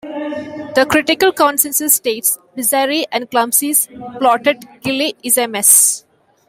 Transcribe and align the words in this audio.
The 0.73 0.87
critical 0.89 1.31
consensus 1.31 1.93
states: 1.93 2.39
"Bizarre 2.55 2.89
and 3.11 3.29
clumsily 3.29 3.75
plotted, 4.17 4.61
"Gigli" 4.83 5.13
is 5.21 5.37
a 5.37 5.47
mess. 5.47 6.05